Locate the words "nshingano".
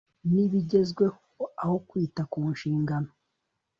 2.51-3.09